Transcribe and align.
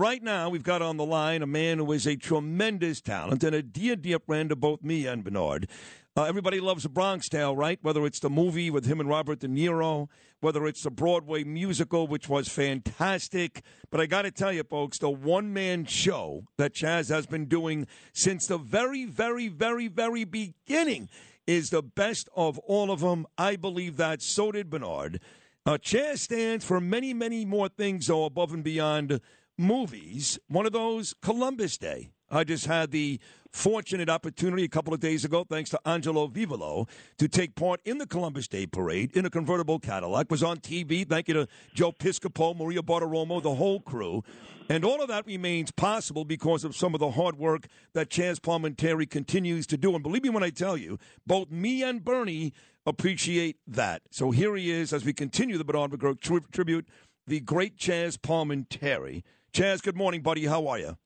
Right 0.00 0.22
now, 0.22 0.48
we've 0.48 0.62
got 0.62 0.80
on 0.80 0.96
the 0.96 1.04
line 1.04 1.42
a 1.42 1.46
man 1.48 1.78
who 1.78 1.90
is 1.90 2.06
a 2.06 2.14
tremendous 2.14 3.00
talent 3.00 3.42
and 3.42 3.52
a 3.52 3.64
dear, 3.64 3.96
dear 3.96 4.20
friend 4.20 4.48
to 4.50 4.54
both 4.54 4.80
me 4.80 5.08
and 5.08 5.24
Bernard. 5.24 5.68
Uh, 6.16 6.22
everybody 6.22 6.60
loves 6.60 6.84
a 6.84 6.88
Bronx 6.88 7.28
Tale, 7.28 7.56
right? 7.56 7.80
Whether 7.82 8.06
it's 8.06 8.20
the 8.20 8.30
movie 8.30 8.70
with 8.70 8.86
him 8.86 9.00
and 9.00 9.08
Robert 9.08 9.40
De 9.40 9.48
Niro, 9.48 10.06
whether 10.38 10.68
it's 10.68 10.84
the 10.84 10.92
Broadway 10.92 11.42
musical, 11.42 12.06
which 12.06 12.28
was 12.28 12.48
fantastic. 12.48 13.62
But 13.90 14.00
I 14.00 14.06
got 14.06 14.22
to 14.22 14.30
tell 14.30 14.52
you, 14.52 14.62
folks, 14.62 14.98
the 14.98 15.10
one 15.10 15.52
man 15.52 15.84
show 15.84 16.44
that 16.58 16.74
Chaz 16.74 17.08
has 17.08 17.26
been 17.26 17.46
doing 17.46 17.88
since 18.12 18.46
the 18.46 18.56
very, 18.56 19.04
very, 19.04 19.48
very, 19.48 19.88
very 19.88 20.22
beginning 20.22 21.08
is 21.44 21.70
the 21.70 21.82
best 21.82 22.28
of 22.36 22.56
all 22.60 22.92
of 22.92 23.00
them. 23.00 23.26
I 23.36 23.56
believe 23.56 23.96
that. 23.96 24.22
So 24.22 24.52
did 24.52 24.70
Bernard. 24.70 25.20
Uh, 25.66 25.76
Chaz 25.76 26.18
stands 26.18 26.64
for 26.64 26.80
many, 26.80 27.12
many 27.12 27.44
more 27.44 27.68
things, 27.68 28.06
though, 28.06 28.26
above 28.26 28.52
and 28.52 28.62
beyond 28.62 29.20
movies. 29.58 30.38
One 30.48 30.64
of 30.64 30.72
those, 30.72 31.14
Columbus 31.20 31.76
Day. 31.76 32.10
I 32.30 32.44
just 32.44 32.66
had 32.66 32.90
the 32.90 33.18
fortunate 33.50 34.08
opportunity 34.08 34.64
a 34.64 34.68
couple 34.68 34.92
of 34.92 35.00
days 35.00 35.24
ago, 35.24 35.44
thanks 35.48 35.70
to 35.70 35.80
Angelo 35.86 36.26
Vivolo, 36.26 36.86
to 37.16 37.28
take 37.28 37.54
part 37.54 37.80
in 37.84 37.98
the 37.98 38.06
Columbus 38.06 38.46
Day 38.48 38.66
Parade 38.66 39.16
in 39.16 39.24
a 39.24 39.30
convertible 39.30 39.78
Cadillac. 39.78 40.30
Was 40.30 40.42
on 40.42 40.58
TV. 40.58 41.08
Thank 41.08 41.28
you 41.28 41.34
to 41.34 41.48
Joe 41.74 41.92
Piscopo, 41.92 42.56
Maria 42.56 42.82
Bartiromo, 42.82 43.42
the 43.42 43.54
whole 43.54 43.80
crew. 43.80 44.22
And 44.68 44.84
all 44.84 45.00
of 45.00 45.08
that 45.08 45.26
remains 45.26 45.70
possible 45.70 46.26
because 46.26 46.62
of 46.62 46.76
some 46.76 46.92
of 46.92 47.00
the 47.00 47.12
hard 47.12 47.38
work 47.38 47.66
that 47.94 48.10
Chaz 48.10 48.38
Palminteri 48.38 49.08
continues 49.08 49.66
to 49.68 49.78
do. 49.78 49.94
And 49.94 50.02
believe 50.02 50.22
me 50.22 50.28
when 50.28 50.42
I 50.42 50.50
tell 50.50 50.76
you, 50.76 50.98
both 51.26 51.50
me 51.50 51.82
and 51.82 52.04
Bernie 52.04 52.52
appreciate 52.84 53.56
that. 53.66 54.02
So 54.10 54.30
here 54.30 54.54
he 54.56 54.70
is 54.70 54.92
as 54.92 55.06
we 55.06 55.14
continue 55.14 55.56
the 55.56 55.64
Bernard 55.64 55.92
McGuirk 55.92 56.20
tri- 56.20 56.40
tribute, 56.52 56.86
the 57.26 57.40
great 57.40 57.78
Chaz 57.78 58.18
Palminteri. 58.18 59.22
Chaz, 59.52 59.82
good 59.82 59.96
morning, 59.96 60.20
buddy. 60.22 60.44
How 60.44 60.66
are 60.68 60.78
you? 60.78 60.96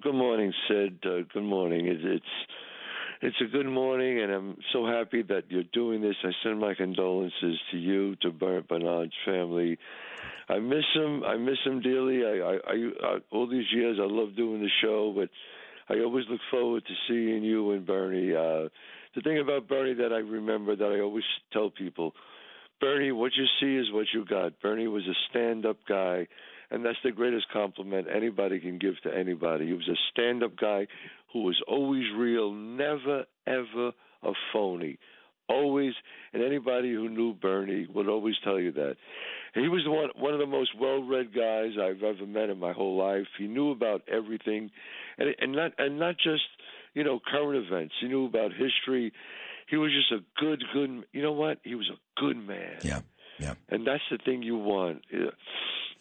Good 0.00 0.14
morning, 0.14 0.52
Sid. 0.68 0.98
Uh, 1.04 1.22
good 1.32 1.42
morning. 1.42 1.86
It, 1.86 1.98
it's 2.04 2.24
it's 3.20 3.36
a 3.40 3.44
good 3.44 3.66
morning, 3.66 4.20
and 4.20 4.32
I'm 4.32 4.56
so 4.72 4.86
happy 4.86 5.22
that 5.22 5.44
you're 5.48 5.62
doing 5.72 6.00
this. 6.00 6.16
I 6.24 6.30
send 6.42 6.58
my 6.58 6.74
condolences 6.74 7.58
to 7.70 7.76
you, 7.76 8.16
to 8.16 8.30
Bernard's 8.30 9.12
family. 9.24 9.78
I 10.48 10.58
miss 10.58 10.84
him. 10.94 11.22
I 11.24 11.36
miss 11.36 11.58
him 11.64 11.80
dearly. 11.80 12.24
I, 12.24 12.58
I, 12.66 12.74
I, 13.04 13.18
all 13.30 13.48
these 13.48 13.66
years, 13.72 13.98
I 14.00 14.06
love 14.06 14.34
doing 14.36 14.60
the 14.60 14.70
show, 14.82 15.12
but 15.14 15.28
I 15.94 16.00
always 16.00 16.24
look 16.30 16.40
forward 16.50 16.84
to 16.86 16.94
seeing 17.08 17.44
you 17.44 17.72
and 17.72 17.86
Bernie. 17.86 18.32
Uh, 18.32 18.68
the 19.14 19.20
thing 19.22 19.38
about 19.38 19.68
Bernie 19.68 19.94
that 19.94 20.12
I 20.12 20.18
remember 20.18 20.74
that 20.74 20.96
I 20.96 21.00
always 21.00 21.24
tell 21.52 21.70
people, 21.70 22.12
Bernie, 22.80 23.12
what 23.12 23.32
you 23.36 23.44
see 23.60 23.76
is 23.76 23.92
what 23.92 24.06
you 24.12 24.24
got. 24.24 24.60
Bernie 24.60 24.88
was 24.88 25.04
a 25.06 25.14
stand-up 25.30 25.76
guy 25.88 26.26
and 26.72 26.84
that's 26.84 26.98
the 27.04 27.12
greatest 27.12 27.46
compliment 27.52 28.08
anybody 28.12 28.58
can 28.58 28.78
give 28.78 28.94
to 29.02 29.14
anybody. 29.14 29.66
He 29.66 29.74
was 29.74 29.88
a 29.88 29.96
stand-up 30.10 30.56
guy 30.56 30.86
who 31.32 31.42
was 31.42 31.60
always 31.68 32.04
real, 32.16 32.52
never 32.52 33.26
ever 33.46 33.92
a 34.22 34.32
phony. 34.52 34.98
Always, 35.48 35.92
and 36.32 36.42
anybody 36.42 36.92
who 36.92 37.10
knew 37.10 37.34
Bernie 37.34 37.86
would 37.92 38.08
always 38.08 38.36
tell 38.42 38.58
you 38.58 38.72
that. 38.72 38.96
He 39.54 39.68
was 39.68 39.82
one 39.86 40.08
one 40.16 40.32
of 40.32 40.40
the 40.40 40.46
most 40.46 40.70
well-read 40.80 41.34
guys 41.34 41.72
I've 41.78 42.02
ever 42.02 42.26
met 42.26 42.48
in 42.48 42.58
my 42.58 42.72
whole 42.72 42.96
life. 42.96 43.26
He 43.38 43.48
knew 43.48 43.70
about 43.70 44.02
everything, 44.10 44.70
and 45.18 45.34
and 45.38 45.52
not 45.52 45.72
and 45.76 45.98
not 45.98 46.14
just 46.16 46.44
you 46.94 47.04
know 47.04 47.20
current 47.30 47.66
events. 47.66 47.94
He 48.00 48.08
knew 48.08 48.24
about 48.24 48.52
history. 48.52 49.12
He 49.68 49.76
was 49.76 49.90
just 49.92 50.12
a 50.12 50.24
good, 50.40 50.62
good. 50.72 51.04
You 51.12 51.22
know 51.22 51.32
what? 51.32 51.58
He 51.64 51.74
was 51.74 51.90
a 51.90 52.20
good 52.20 52.36
man. 52.36 52.78
Yeah, 52.82 53.00
yeah. 53.38 53.54
And 53.68 53.86
that's 53.86 54.02
the 54.10 54.18
thing 54.24 54.42
you 54.42 54.56
want. 54.56 55.02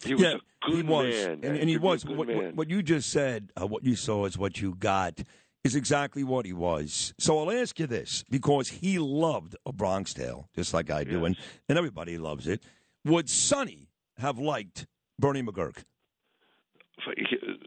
He 0.04 0.14
was 0.14 0.24
yeah, 0.24 0.34
a 0.34 0.70
good 0.70 0.76
he 0.78 0.84
was, 0.84 1.14
man, 1.14 1.40
and, 1.44 1.58
and 1.58 1.70
he 1.70 1.78
was. 1.78 2.06
What, 2.06 2.28
what, 2.28 2.56
what, 2.56 2.70
you 2.70 2.82
just 2.82 3.10
said, 3.10 3.52
uh, 3.60 3.68
what 3.68 3.84
you 3.84 3.96
saw 3.96 4.26
is 4.26 4.38
what 4.38 4.62
you 4.62 4.76
got, 4.76 5.20
is 5.64 5.76
exactly 5.76 6.24
what 6.24 6.46
he 6.46 6.54
was. 6.54 7.14
So 7.20 7.40
I'll 7.40 7.52
ask 7.52 7.80
you 7.80 7.88
this, 7.88 8.24
because 8.30 8.70
he 8.70 9.00
loved 9.00 9.56
a 9.66 9.72
Bronx 9.72 10.14
Tale, 10.14 10.50
just 10.56 10.74
like 10.74 10.90
I 10.90 11.04
do, 11.04 11.20
yes. 11.20 11.26
and, 11.26 11.38
and 11.70 11.78
everybody 11.78 12.18
loves 12.18 12.48
it. 12.48 12.64
Would 13.06 13.30
Sonny 13.30 13.90
have 14.18 14.40
liked 14.40 14.88
Bernie 15.20 15.44
McGuirk? 15.44 15.84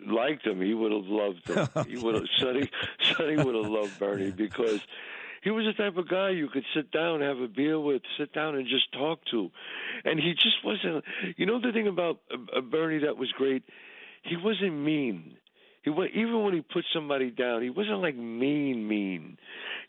liked 0.06 0.46
him, 0.46 0.60
he 0.60 0.74
would 0.74 0.92
have 0.92 1.06
loved 1.06 1.48
him. 1.48 1.86
He 1.88 1.96
would 1.96 2.14
have 2.14 2.24
Sonny. 2.38 2.70
Sonny 3.02 3.36
would 3.36 3.54
have 3.54 3.66
loved 3.66 3.98
Bernie 3.98 4.30
because 4.30 4.80
he 5.44 5.50
was 5.50 5.66
the 5.66 5.74
type 5.74 5.98
of 5.98 6.08
guy 6.08 6.30
you 6.30 6.48
could 6.48 6.64
sit 6.74 6.90
down, 6.90 7.20
have 7.20 7.38
a 7.38 7.48
beer 7.48 7.78
with, 7.78 8.00
sit 8.18 8.32
down 8.32 8.56
and 8.56 8.66
just 8.66 8.90
talk 8.92 9.20
to, 9.30 9.50
and 10.04 10.18
he 10.18 10.32
just 10.32 10.64
wasn't. 10.64 11.04
You 11.36 11.44
know 11.44 11.60
the 11.60 11.70
thing 11.70 11.86
about 11.86 12.20
uh, 12.32 12.62
Bernie 12.62 13.00
that 13.00 13.18
was 13.18 13.30
great, 13.32 13.62
he 14.22 14.36
wasn't 14.38 14.72
mean. 14.72 15.36
He 15.82 15.90
was, 15.90 16.08
even 16.14 16.42
when 16.42 16.54
he 16.54 16.62
put 16.62 16.86
somebody 16.94 17.30
down, 17.30 17.62
he 17.62 17.68
wasn't 17.68 18.00
like 18.00 18.16
mean, 18.16 18.88
mean. 18.88 19.36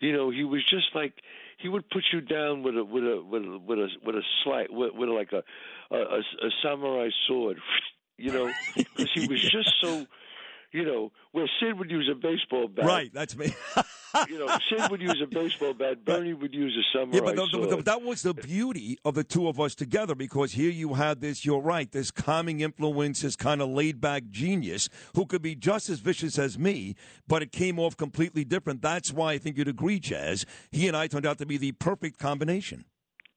You 0.01 0.11
know, 0.11 0.29
he 0.29 0.43
was 0.43 0.61
just 0.65 0.93
like 0.93 1.13
he 1.57 1.69
would 1.69 1.89
put 1.89 2.03
you 2.11 2.19
down 2.19 2.61
with 2.61 2.77
a 2.77 2.83
with 2.83 3.03
a 3.05 3.23
with 3.23 3.43
a 3.43 3.57
with 3.57 3.79
a 3.79 3.87
with 4.03 4.15
a 4.15 4.23
slight 4.43 4.73
with, 4.73 4.93
with 4.93 5.07
like 5.07 5.31
a 5.31 5.41
a, 5.89 6.19
a, 6.19 6.49
samurai 6.61 7.09
sword. 7.27 7.57
You 8.17 8.31
know, 8.31 8.49
because 8.77 9.11
he 9.13 9.27
was 9.27 9.41
just 9.41 9.73
so 9.81 10.05
you 10.75 10.83
know, 10.83 11.11
where 11.31 11.49
Sid 11.59 11.79
would 11.79 11.89
use 11.89 12.09
a 12.11 12.15
baseball 12.15 12.67
bat. 12.67 12.85
Right, 12.85 13.09
that's 13.13 13.37
me. 13.37 13.55
you 14.29 14.37
know, 14.37 14.57
Sid 14.69 14.91
would 14.91 15.01
use 15.01 15.21
a 15.23 15.25
baseball 15.25 15.73
bat. 15.73 16.03
Bernie 16.03 16.33
would 16.33 16.53
use 16.53 16.75
a 16.77 16.83
samurai 16.91 17.15
yeah, 17.15 17.21
but 17.21 17.35
the, 17.37 17.47
sword. 17.49 17.69
The, 17.69 17.83
that 17.83 18.01
was 18.01 18.23
the 18.23 18.33
beauty 18.33 18.97
of 19.05 19.15
the 19.15 19.23
two 19.23 19.47
of 19.47 19.57
us 19.57 19.73
together 19.73 20.15
because 20.15 20.51
here 20.51 20.69
you 20.69 20.95
had 20.95 21.21
this. 21.21 21.45
You're 21.45 21.61
right. 21.61 21.89
This 21.89 22.11
calming 22.11 22.59
influence, 22.59 23.21
this 23.21 23.37
kind 23.37 23.61
of 23.61 23.69
laid 23.69 24.01
back 24.01 24.23
genius 24.29 24.89
who 25.15 25.25
could 25.25 25.41
be 25.41 25.55
just 25.55 25.89
as 25.89 26.01
vicious 26.01 26.37
as 26.37 26.59
me, 26.59 26.95
but 27.25 27.41
it 27.41 27.53
came 27.53 27.79
off 27.79 27.95
completely 27.95 28.43
different. 28.43 28.81
That's 28.81 29.13
why 29.13 29.31
I 29.31 29.37
think 29.37 29.57
you'd 29.57 29.69
agree, 29.69 30.01
Chaz. 30.01 30.43
He 30.71 30.89
and 30.89 30.97
I 30.97 31.07
turned 31.07 31.25
out 31.25 31.37
to 31.37 31.45
be 31.45 31.57
the 31.57 31.71
perfect 31.71 32.19
combination 32.19 32.83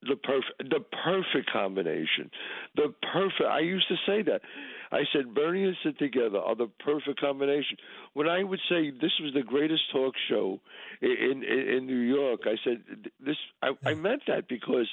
the 0.03 0.16
perfect 0.16 0.71
the 0.71 0.81
perfect 1.04 1.50
combination 1.53 2.31
the 2.77 2.94
perfect 3.12 3.43
i 3.50 3.59
used 3.59 3.88
to 3.88 3.97
say 4.06 4.22
that 4.22 4.41
i 4.93 5.03
said 5.12 5.34
bernie 5.34 5.65
and 5.65 5.76
sid 5.82 5.99
together 5.99 6.38
are 6.38 6.54
the 6.54 6.69
perfect 6.84 7.21
combination 7.21 7.76
when 8.15 8.28
i 8.28 8.43
would 8.43 8.60
say 8.69 8.91
this 8.91 9.12
was 9.21 9.32
the 9.34 9.43
greatest 9.43 9.82
talk 9.93 10.15
show 10.28 10.60
in 11.00 11.43
in, 11.43 11.69
in 11.76 11.87
new 11.87 12.00
york 12.00 12.41
i 12.44 12.56
said 12.65 12.82
this 13.25 13.37
i, 13.62 13.71
I 13.84 13.94
meant 13.94 14.22
that 14.27 14.48
because 14.48 14.88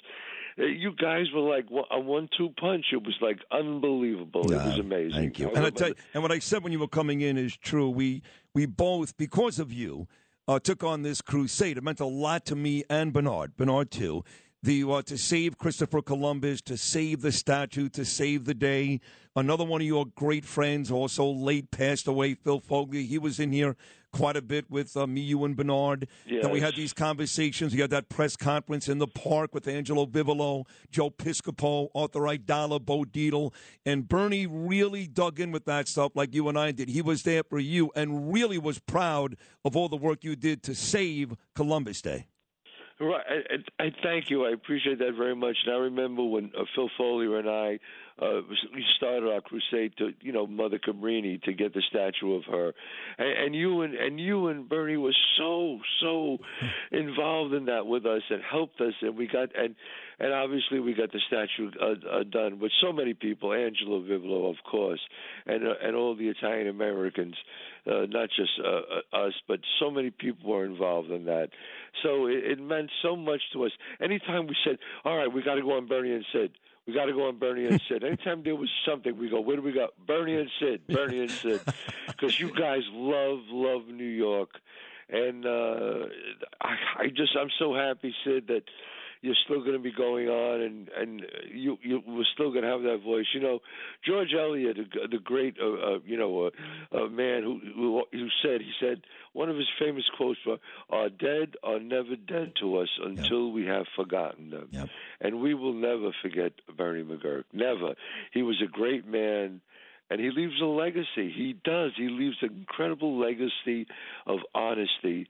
uh, 0.57 0.63
you 0.63 0.93
guys 0.93 1.25
were 1.33 1.41
like 1.41 1.65
a 1.91 1.99
one-two 1.99 2.49
punch. 2.57 2.85
It 2.93 3.03
was 3.03 3.15
like 3.19 3.39
unbelievable. 3.51 4.49
it 4.51 4.55
was 4.55 4.79
amazing. 4.79 5.11
Thank 5.11 5.39
you. 5.39 5.49
And 5.49 5.65
I 5.65 5.69
tell 5.69 5.89
you, 5.89 5.95
and 6.13 6.23
what 6.23 6.31
I 6.31 6.39
said 6.39 6.63
when 6.63 6.71
you 6.71 6.79
were 6.79 6.87
coming 6.87 7.19
in 7.19 7.37
is 7.37 7.57
true. 7.57 7.89
We 7.89 8.21
we 8.53 8.65
both, 8.65 9.17
because 9.17 9.59
of 9.59 9.73
you, 9.73 10.07
uh, 10.47 10.59
took 10.59 10.81
on 10.83 11.01
this 11.01 11.21
crusade. 11.21 11.77
It 11.77 11.83
meant 11.83 11.99
a 11.99 12.05
lot 12.05 12.45
to 12.45 12.55
me 12.55 12.85
and 12.89 13.11
Bernard. 13.11 13.57
Bernard 13.57 13.91
too 13.91 14.23
the 14.65 14.83
uh, 14.83 15.01
to 15.03 15.17
save 15.17 15.57
Christopher 15.57 16.01
Columbus, 16.01 16.59
to 16.63 16.75
save 16.75 17.21
the 17.21 17.31
statue, 17.31 17.87
to 17.89 18.03
save 18.03 18.45
the 18.45 18.55
day. 18.55 18.99
Another 19.35 19.63
one 19.63 19.81
of 19.81 19.87
your 19.87 20.05
great 20.05 20.43
friends, 20.43 20.89
also 20.89 21.25
late 21.25 21.69
passed 21.69 22.07
away, 22.07 22.33
Phil 22.33 22.59
Fogarty. 22.59 23.05
He 23.05 23.19
was 23.19 23.39
in 23.39 23.51
here 23.51 23.75
quite 24.11 24.35
a 24.35 24.41
bit 24.41 24.71
with 24.71 24.97
uh, 24.97 25.05
me, 25.05 25.21
you, 25.21 25.43
and 25.43 25.55
Bernard. 25.55 26.07
Yes. 26.25 26.43
And 26.43 26.51
we 26.51 26.61
had 26.61 26.75
these 26.75 26.93
conversations. 26.93 27.75
We 27.75 27.81
had 27.81 27.91
that 27.91 28.09
press 28.09 28.35
conference 28.35 28.87
in 28.87 28.97
the 28.97 29.07
park 29.07 29.53
with 29.53 29.67
Angelo 29.67 30.05
Vivolo, 30.05 30.65
Joe 30.89 31.11
Piscopo, 31.11 31.89
Arthur 31.93 32.21
Aidala, 32.21 32.83
Bo 32.83 33.03
Dietl. 33.03 33.53
And 33.85 34.07
Bernie 34.07 34.47
really 34.47 35.05
dug 35.05 35.39
in 35.39 35.51
with 35.51 35.65
that 35.65 35.87
stuff 35.87 36.13
like 36.15 36.33
you 36.33 36.47
and 36.49 36.57
I 36.57 36.71
did. 36.71 36.89
He 36.89 37.01
was 37.01 37.23
there 37.23 37.43
for 37.43 37.59
you 37.59 37.91
and 37.95 38.33
really 38.33 38.57
was 38.57 38.79
proud 38.79 39.35
of 39.63 39.75
all 39.75 39.89
the 39.89 39.97
work 39.97 40.23
you 40.23 40.35
did 40.35 40.63
to 40.63 40.73
save 40.73 41.35
Columbus 41.53 42.01
Day. 42.01 42.27
Right, 42.99 43.21
I, 43.79 43.83
I, 43.83 43.91
thank 44.03 44.29
you. 44.29 44.45
I 44.45 44.51
appreciate 44.51 44.99
that 44.99 45.15
very 45.17 45.35
much. 45.35 45.57
And 45.65 45.75
I 45.75 45.79
remember 45.79 46.23
when 46.23 46.51
uh, 46.57 46.63
Phil 46.75 46.89
Foglia 46.97 47.39
and 47.39 47.49
I 47.49 47.79
uh, 48.21 48.41
we 48.73 48.83
started 48.95 49.29
our 49.29 49.41
crusade 49.41 49.93
to, 49.97 50.11
you 50.21 50.31
know, 50.31 50.47
Mother 50.47 50.79
Cabrini 50.79 51.41
to 51.43 51.53
get 51.53 51.73
the 51.73 51.83
statue 51.89 52.33
of 52.35 52.43
her, 52.45 52.73
and, 53.17 53.45
and 53.45 53.55
you 53.55 53.81
and 53.81 53.93
and 53.93 54.19
you 54.19 54.47
and 54.47 54.69
Bernie 54.69 54.95
was 54.95 55.17
so 55.37 55.79
so 56.01 56.37
involved 56.91 57.53
in 57.53 57.65
that 57.65 57.85
with 57.85 58.05
us 58.05 58.21
and 58.29 58.41
helped 58.41 58.79
us, 58.79 58.93
and 59.01 59.17
we 59.17 59.27
got 59.27 59.49
and 59.57 59.75
and 60.19 60.31
obviously 60.31 60.79
we 60.79 60.93
got 60.93 61.11
the 61.11 61.19
statue 61.27 61.71
uh, 61.81 62.19
uh, 62.19 62.23
done 62.23 62.59
with 62.59 62.71
so 62.81 62.93
many 62.93 63.13
people, 63.13 63.51
Angelo 63.51 64.01
Vivolo, 64.01 64.49
of 64.49 64.57
course, 64.69 65.01
and 65.45 65.67
uh, 65.67 65.73
and 65.83 65.93
all 65.93 66.15
the 66.15 66.29
Italian 66.29 66.69
Americans, 66.69 67.35
uh, 67.85 68.05
not 68.07 68.29
just 68.35 68.51
uh, 68.63 69.17
uh, 69.17 69.27
us, 69.27 69.33
but 69.47 69.59
so 69.79 69.91
many 69.91 70.09
people 70.09 70.51
were 70.51 70.63
involved 70.63 71.11
in 71.11 71.25
that. 71.25 71.49
So 72.01 72.27
it, 72.27 72.45
it 72.45 72.61
meant 72.61 72.89
so 73.01 73.17
much 73.17 73.41
to 73.51 73.65
us. 73.65 73.71
Anytime 74.01 74.47
we 74.47 74.55
said, 74.65 74.77
"All 75.03 75.17
right, 75.17 75.31
we 75.31 75.43
got 75.43 75.55
to 75.55 75.61
go 75.61 75.73
on 75.73 75.87
Bernie 75.87 76.13
and 76.13 76.25
Sid," 76.31 76.51
we 76.85 76.93
got 76.93 77.05
to 77.05 77.13
go 77.13 77.27
on 77.27 77.37
Bernie 77.37 77.65
and 77.65 77.81
Sid. 77.89 78.03
Anytime 78.03 78.43
there 78.43 78.55
was 78.55 78.69
something, 78.87 79.17
we 79.17 79.29
go, 79.29 79.41
where 79.41 79.55
do 79.55 79.61
we 79.61 79.71
go? 79.71 79.87
Bernie 80.05 80.35
and 80.35 80.49
Sid, 80.59 80.87
Bernie 80.87 81.21
and 81.21 81.31
Sid, 81.31 81.61
because 82.07 82.39
you 82.39 82.53
guys 82.53 82.83
love 82.91 83.39
love 83.49 83.87
New 83.87 84.03
York, 84.03 84.49
and 85.09 85.45
uh, 85.45 86.05
I, 86.61 86.75
I 86.99 87.07
just 87.07 87.35
I'm 87.39 87.49
so 87.57 87.73
happy, 87.73 88.13
Sid, 88.23 88.47
that 88.47 88.63
you're 89.25 89.35
still 89.43 89.61
going 89.61 89.73
to 89.73 89.79
be 89.79 89.91
going 89.91 90.27
on, 90.27 90.61
and 90.61 90.89
and 90.95 91.25
you 91.51 91.77
you 91.81 92.03
we're 92.07 92.23
still 92.35 92.51
going 92.51 92.63
to 92.63 92.69
have 92.69 92.83
that 92.83 93.01
voice. 93.03 93.25
You 93.33 93.41
know, 93.41 93.59
George 94.05 94.29
Eliot, 94.39 94.77
the, 94.77 95.07
the 95.09 95.17
great 95.17 95.55
uh, 95.59 95.95
uh, 95.95 95.99
you 96.05 96.15
know 96.15 96.45
uh, 96.45 96.95
uh, 96.95 97.09
man 97.09 97.41
who, 97.41 97.59
who 97.75 98.03
who 98.11 98.27
said 98.43 98.61
he 98.61 98.71
said 98.79 99.01
one 99.33 99.49
of 99.49 99.55
his 99.55 99.67
famous 99.79 100.03
quotes 100.15 100.39
were, 100.45 100.57
"Our 100.91 101.09
dead 101.09 101.55
are 101.63 101.79
never 101.79 102.15
dead 102.15 102.53
to 102.61 102.77
us 102.77 102.89
until 103.03 103.47
yep. 103.47 103.55
we 103.55 103.65
have 103.65 103.85
forgotten 103.95 104.51
them," 104.51 104.67
yep. 104.69 104.89
and 105.19 105.41
we 105.41 105.55
will 105.55 105.73
never 105.73 106.11
forget 106.21 106.53
Bernie 106.77 107.03
McGuirk. 107.03 107.45
Never. 107.51 107.95
He 108.31 108.43
was 108.43 108.61
a 108.63 108.69
great 108.69 109.07
man 109.07 109.61
and 110.11 110.21
he 110.21 110.29
leaves 110.29 110.61
a 110.61 110.65
legacy. 110.65 111.33
He 111.35 111.55
does. 111.63 111.93
He 111.97 112.09
leaves 112.09 112.37
an 112.43 112.49
incredible 112.59 113.19
legacy 113.19 113.87
of 114.27 114.37
honesty, 114.53 115.27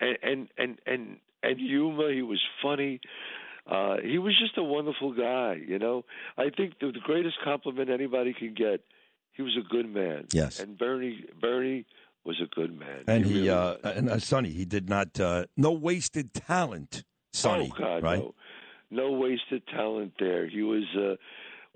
and 0.00 0.16
and 0.22 0.48
and 0.56 0.78
and 0.86 1.16
and 1.42 1.58
humor. 1.58 2.12
He 2.12 2.22
was 2.22 2.40
funny. 2.62 3.00
Uh, 3.66 3.96
he 4.02 4.18
was 4.18 4.38
just 4.38 4.56
a 4.56 4.62
wonderful 4.62 5.12
guy, 5.12 5.60
you 5.66 5.78
know. 5.78 6.04
I 6.38 6.50
think 6.56 6.78
the, 6.80 6.92
the 6.92 7.00
greatest 7.02 7.36
compliment 7.42 7.90
anybody 7.90 8.32
can 8.32 8.54
get, 8.54 8.82
he 9.32 9.42
was 9.42 9.56
a 9.56 9.68
good 9.68 9.92
man. 9.92 10.26
Yes. 10.32 10.60
And 10.60 10.78
Bernie 10.78 11.24
Bernie 11.40 11.84
was 12.24 12.40
a 12.40 12.46
good 12.54 12.78
man. 12.78 13.04
And 13.08 13.24
he, 13.24 13.32
he 13.32 13.38
really 13.40 13.50
uh, 13.50 13.76
and 13.84 14.08
uh, 14.08 14.18
Sonny, 14.18 14.50
he 14.50 14.64
did 14.64 14.88
not 14.88 15.18
uh, 15.18 15.46
no 15.56 15.72
wasted 15.72 16.32
talent. 16.32 17.04
Sonny, 17.32 17.70
oh 17.74 17.78
God, 17.78 18.02
right? 18.02 18.18
no, 18.18 18.34
no 18.90 19.12
wasted 19.12 19.66
talent 19.66 20.14
there. 20.18 20.48
He 20.48 20.62
was 20.62 20.84
uh, 20.96 21.16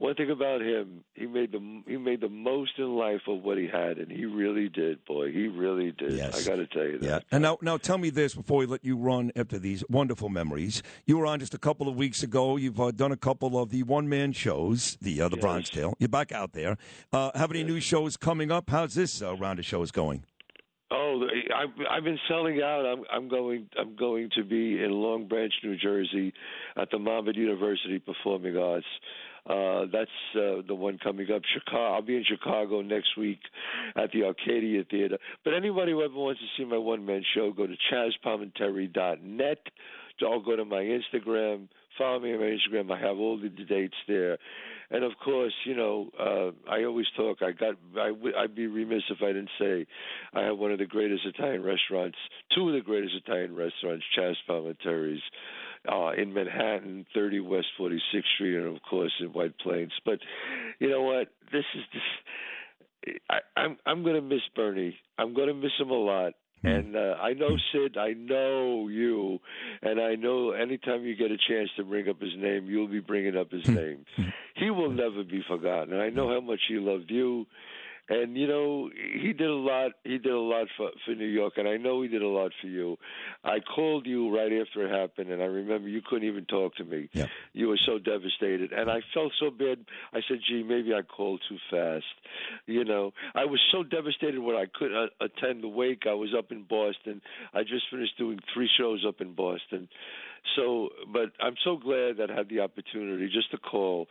one 0.01 0.15
thing 0.15 0.31
about 0.31 0.63
him, 0.63 1.05
he 1.13 1.27
made 1.27 1.53
the 1.53 1.83
he 1.87 1.99
made 1.99 2.23
the 2.23 2.29
most 2.31 2.73
in 2.79 2.97
life 2.97 3.21
of 3.29 3.43
what 3.43 3.59
he 3.59 3.67
had, 3.67 3.99
and 3.99 4.11
he 4.11 4.25
really 4.25 4.71
did, 4.71 5.05
boy. 5.05 5.31
He 5.31 5.47
really 5.47 5.93
did. 5.93 6.13
Yes. 6.13 6.47
I 6.47 6.49
got 6.49 6.57
to 6.57 6.67
tell 6.67 6.87
you 6.87 6.99
that. 7.01 7.07
Yeah. 7.07 7.19
And 7.31 7.43
now, 7.43 7.59
now 7.61 7.77
tell 7.77 7.99
me 7.99 8.09
this 8.09 8.35
before 8.35 8.61
we 8.61 8.67
let 8.67 8.83
you 8.83 8.97
run 8.97 9.31
after 9.37 9.59
these 9.59 9.85
wonderful 9.91 10.31
memories. 10.31 10.83
You 11.05 11.19
were 11.19 11.27
on 11.27 11.39
just 11.39 11.53
a 11.53 11.59
couple 11.59 11.87
of 11.87 11.97
weeks 11.97 12.23
ago. 12.23 12.57
You've 12.57 12.81
uh, 12.81 12.93
done 12.93 13.13
a 13.13 13.17
couple 13.17 13.61
of 13.61 13.69
the 13.69 13.83
one 13.83 14.09
man 14.09 14.33
shows, 14.33 14.97
the 15.03 15.21
uh, 15.21 15.29
the 15.29 15.37
yes. 15.37 15.43
Bronx 15.43 15.69
Tale. 15.69 15.95
You're 15.99 16.09
back 16.09 16.33
out 16.33 16.55
there. 16.55 16.79
Uh, 17.13 17.31
have 17.35 17.51
any 17.51 17.61
yes. 17.61 17.69
new 17.69 17.81
shows 17.81 18.17
coming 18.17 18.51
up? 18.51 18.71
How's 18.71 18.95
this 18.95 19.21
uh, 19.21 19.37
round 19.37 19.59
of 19.59 19.67
shows 19.67 19.91
going? 19.91 20.25
Oh, 20.91 21.23
I've 21.55 21.69
I've 21.91 22.05
been 22.05 22.19
selling 22.27 22.63
out. 22.63 22.87
I'm 22.87 23.05
I'm 23.13 23.29
going 23.29 23.69
I'm 23.79 23.95
going 23.97 24.31
to 24.35 24.45
be 24.45 24.83
in 24.83 24.93
Long 24.93 25.29
Branch, 25.29 25.53
New 25.63 25.77
Jersey, 25.77 26.33
at 26.77 26.91
the 26.91 26.99
Monmouth 26.99 27.37
University 27.37 27.99
Performing 27.99 28.57
Arts. 28.57 28.87
Uh, 29.49 29.87
that's 29.93 30.11
uh, 30.37 30.63
the 30.67 30.75
one 30.75 30.99
coming 31.03 31.31
up. 31.33 31.43
Chicago. 31.53 31.95
I'll 31.95 32.03
be 32.03 32.17
in 32.17 32.25
Chicago 32.25 32.83
next 32.83 33.17
week 33.17 33.41
at 33.97 34.13
the 34.13 34.25
Arcadia 34.25 34.85
Theater. 34.85 35.19
But 35.45 35.55
anybody 35.55 35.93
who 35.93 36.03
ever 36.03 36.15
wants 36.15 36.41
to 36.41 36.47
see 36.57 36.69
my 36.69 36.79
one 36.79 37.05
man 37.07 37.23
show, 37.35 37.53
go 37.53 37.67
to 37.67 37.75
chazpalminteri.net. 37.93 39.59
I'll 40.23 40.41
go 40.41 40.57
to 40.57 40.65
my 40.65 40.83
Instagram. 40.83 41.69
Follow 41.97 42.21
me 42.21 42.33
on 42.35 42.41
my 42.41 42.47
Instagram. 42.47 42.93
I 42.93 43.01
have 43.01 43.19
all 43.19 43.39
the 43.39 43.49
dates 43.49 43.97
there. 44.07 44.39
And 44.91 45.05
of 45.05 45.13
course, 45.23 45.53
you 45.65 45.77
know, 45.77 46.11
uh, 46.19 46.71
I 46.71 46.85
always 46.85 47.07
talk. 47.17 47.39
I 47.43 47.53
got. 47.53 47.77
I, 47.99 48.09
w- 48.09 48.35
I'd 48.37 48.55
be 48.55 48.67
remiss 48.67 49.03
if 49.09 49.19
I 49.23 49.29
didn't 49.29 49.51
say 49.59 49.87
I 50.35 50.43
have 50.43 50.59
one 50.59 50.73
of 50.73 50.79
the 50.79 50.87
greatest 50.87 51.25
Italian 51.25 51.63
restaurants, 51.63 52.19
two 52.55 52.69
of 52.69 52.75
the 52.75 52.81
greatest 52.81 53.15
Italian 53.15 53.55
restaurants, 53.55 54.05
Chaz 54.19 54.35
Palminteri's 54.49 55.23
uh, 55.89 56.11
in 56.11 56.33
Manhattan, 56.35 57.07
30 57.15 57.41
West 57.41 57.67
46th 57.79 58.23
Street, 58.35 58.57
and 58.57 58.77
of 58.77 58.83
course 58.89 59.13
in 59.21 59.29
White 59.29 59.59
Plains. 59.59 59.93
But 60.05 60.19
you 60.79 60.91
know 60.91 61.03
what? 61.03 61.29
This 61.53 61.65
is 61.75 61.83
this. 61.93 63.15
I, 63.31 63.39
I'm 63.57 63.79
I'm 63.87 64.03
going 64.03 64.17
to 64.17 64.21
miss 64.21 64.43
Bernie. 64.55 64.97
I'm 65.19 65.35
going 65.35 65.49
to 65.49 65.55
miss 65.55 65.73
him 65.79 65.91
a 65.91 65.95
lot. 65.95 66.35
Hmm. 66.63 66.69
And 66.69 66.97
uh, 66.97 67.15
I 67.21 67.33
know 67.33 67.57
Sid, 67.73 67.97
I 67.97 68.13
know 68.13 68.89
you, 68.89 69.39
and 69.83 70.01
I 70.01 70.15
know 70.17 70.51
anytime 70.51 71.05
you 71.05 71.17
get 71.17 71.31
a 71.31 71.39
chance 71.49 71.71
to 71.77 71.85
bring 71.85 72.09
up 72.09 72.21
his 72.21 72.37
name, 72.37 72.67
you'll 72.67 72.89
be 72.89 73.01
bringing 73.01 73.37
up 73.37 73.51
his 73.51 73.65
hmm. 73.65 73.75
name. 73.75 74.05
He 74.57 74.71
will 74.71 74.91
never 74.91 75.25
be 75.25 75.43
forgotten. 75.49 75.95
And 75.95 76.03
I 76.03 76.11
know 76.11 76.29
how 76.29 76.41
much 76.41 76.61
he 76.69 76.75
loved 76.75 77.11
you, 77.11 77.47
and 78.11 78.37
you 78.37 78.47
know 78.47 78.91
he 79.23 79.33
did 79.33 79.49
a 79.49 79.55
lot 79.55 79.93
he 80.03 80.19
did 80.19 80.33
a 80.33 80.39
lot 80.39 80.67
for 80.77 80.91
for 81.07 81.15
New 81.15 81.27
York 81.27 81.55
and 81.57 81.69
I 81.69 81.77
know 81.77 82.03
he 82.03 82.09
did 82.09 82.23
a 82.23 82.29
lot 82.29 82.51
for 82.61 82.67
you. 82.67 82.99
I 83.45 83.61
called 83.61 84.07
you 84.07 84.35
right 84.37 84.53
after 84.53 84.85
it 84.85 84.91
happened 84.91 85.31
and 85.31 85.41
I 85.41 85.47
remember 85.47 85.89
you 85.89 86.03
couldn't 86.05 86.29
even 86.29 86.45
talk 86.45 86.75
to 86.77 86.85
me. 86.85 87.09
Yeah. 87.13 87.27
you 87.53 87.69
were 87.69 87.79
so 87.87 87.99
devastated 87.99 88.73
and 88.73 88.91
I 88.91 89.01
felt 89.15 89.33
so 89.39 89.51
bad. 89.51 89.79
I 90.13 90.21
said 90.29 90.39
gee 90.47 90.65
maybe 90.65 90.93
I 90.93 91.03
called 91.03 91.41
too 91.49 91.59
fast. 91.71 92.05
You 92.67 92.85
know 92.85 93.13
I 93.35 93.45
was 93.45 93.61
so 93.73 93.85
devastated 93.85 94.41
when 94.41 94.57
I 94.57 94.67
couldn't 94.75 94.97
uh, 94.97 95.25
attend 95.25 95.63
the 95.63 95.69
wake. 95.69 96.03
I 96.09 96.15
was 96.15 96.35
up 96.37 96.51
in 96.51 96.65
Boston. 96.65 97.23
I 97.55 97.63
just 97.63 97.85
finished 97.91 98.19
doing 98.19 98.41
three 98.53 98.69
shows 98.77 99.05
up 99.07 99.21
in 99.21 99.35
Boston. 99.35 99.89
So 100.57 100.89
but 101.13 101.31
I'm 101.41 101.55
so 101.65 101.77
glad 101.77 102.17
that 102.17 102.31
I 102.31 102.35
had 102.35 102.49
the 102.49 102.61
opportunity 102.61 103.31
just 103.33 103.53
to 103.53 103.59
call 103.59 104.09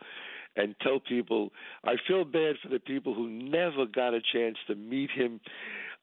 and 0.56 0.74
tell 0.82 1.00
people 1.00 1.50
I 1.84 1.94
feel 2.06 2.24
bad 2.24 2.56
for 2.62 2.68
the 2.68 2.80
people 2.80 3.14
who 3.14 3.28
never 3.28 3.86
got 3.86 4.14
a 4.14 4.20
chance 4.32 4.56
to 4.66 4.74
meet 4.74 5.10
him 5.10 5.40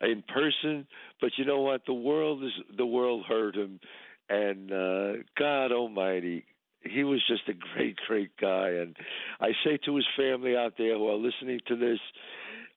in 0.02 0.24
person, 0.28 0.88
but 1.20 1.32
you 1.38 1.46
know 1.46 1.62
what? 1.62 1.82
The 1.86 1.94
world 1.94 2.44
is 2.44 2.52
the 2.78 2.86
world 2.86 3.26
heard 3.28 3.56
him, 3.56 3.80
and 4.30 4.72
uh, 4.72 5.24
God 5.38 5.72
Almighty, 5.72 6.46
he 6.82 7.04
was 7.04 7.22
just 7.28 7.50
a 7.50 7.54
great, 7.54 7.98
great 8.08 8.32
guy. 8.40 8.70
And 8.70 8.96
I 9.40 9.52
say 9.64 9.78
to 9.86 9.96
his 9.96 10.06
family 10.16 10.56
out 10.56 10.74
there 10.78 10.96
who 10.96 11.08
are 11.10 11.16
listening 11.16 11.60
to 11.68 11.76
this, 11.76 12.00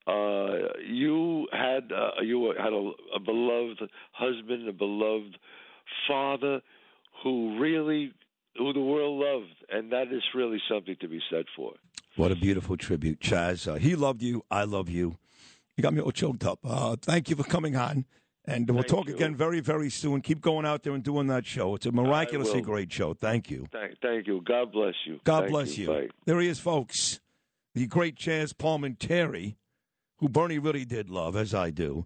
uh, 0.07 0.79
you 0.87 1.47
had 1.51 1.91
uh, 1.91 2.21
you 2.23 2.53
had 2.57 2.73
a, 2.73 2.91
a 3.15 3.19
beloved 3.19 3.81
husband, 4.13 4.67
a 4.67 4.73
beloved 4.73 5.37
father, 6.07 6.61
who 7.23 7.59
really 7.59 8.13
who 8.57 8.73
the 8.73 8.81
world 8.81 9.19
loved, 9.19 9.55
and 9.69 9.91
that 9.91 10.11
is 10.11 10.23
really 10.35 10.61
something 10.69 10.95
to 11.01 11.07
be 11.07 11.19
said 11.29 11.45
for. 11.55 11.73
What 12.15 12.31
a 12.31 12.35
beautiful 12.35 12.77
tribute, 12.77 13.19
Chaz. 13.19 13.67
Uh, 13.67 13.75
he 13.75 13.95
loved 13.95 14.21
you. 14.21 14.43
I 14.51 14.63
love 14.63 14.89
you. 14.89 15.17
You 15.77 15.81
got 15.81 15.93
me 15.93 16.01
all 16.01 16.11
choked 16.11 16.43
up. 16.43 16.59
Uh, 16.63 16.95
thank 17.01 17.29
you 17.29 17.35
for 17.35 17.43
coming 17.43 17.75
on. 17.75 18.05
And 18.45 18.67
we'll 18.69 18.81
thank 18.81 18.87
talk 18.87 19.07
you. 19.07 19.15
again 19.15 19.35
very, 19.35 19.59
very 19.59 19.89
soon. 19.89 20.21
Keep 20.21 20.41
going 20.41 20.65
out 20.65 20.83
there 20.83 20.93
and 20.93 21.03
doing 21.03 21.27
that 21.27 21.45
show. 21.45 21.75
It's 21.75 21.85
a 21.85 21.91
miraculously 21.91 22.61
great 22.61 22.91
show. 22.91 23.13
Thank 23.13 23.51
you. 23.51 23.67
Thank, 23.71 23.99
thank 24.01 24.27
you. 24.27 24.41
God 24.43 24.71
bless 24.71 24.95
you. 25.05 25.19
God 25.23 25.41
thank 25.41 25.51
bless 25.51 25.77
you. 25.77 25.93
you. 25.93 26.09
There 26.25 26.39
he 26.39 26.47
is, 26.47 26.59
folks. 26.59 27.19
The 27.75 27.85
great 27.85 28.15
Chaz 28.15 28.53
Palminteri, 28.53 29.55
who 30.17 30.27
Bernie 30.27 30.59
really 30.59 30.85
did 30.85 31.09
love, 31.09 31.35
as 31.35 31.53
I 31.53 31.69
do. 31.69 32.05